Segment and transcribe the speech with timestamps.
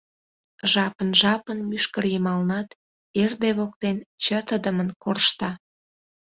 [0.71, 2.69] Жапын-жапын мӱшкыр йымалнат,
[3.21, 5.51] эрде воктен, чытыдымын коршта...